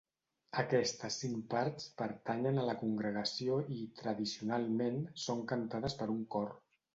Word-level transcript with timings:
Aquestes 0.61 1.17
cinc 1.23 1.43
parts 1.51 1.85
pertanyen 1.99 2.57
a 2.61 2.63
la 2.69 2.75
congregació 2.79 3.59
i, 3.77 3.77
tradicionalment, 4.01 4.99
són 5.27 5.45
cantades 5.53 5.99
per 6.03 6.11
un 6.17 6.27
cor. 6.39 6.51